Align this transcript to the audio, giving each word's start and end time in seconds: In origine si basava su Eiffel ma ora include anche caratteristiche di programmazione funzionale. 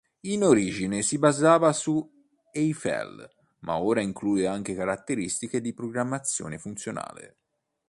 In 0.21 0.41
origine 0.43 1.03
si 1.03 1.19
basava 1.19 1.71
su 1.73 2.03
Eiffel 2.53 3.29
ma 3.59 3.77
ora 3.79 4.01
include 4.01 4.47
anche 4.47 4.73
caratteristiche 4.73 5.61
di 5.61 5.75
programmazione 5.75 6.57
funzionale. 6.57 7.37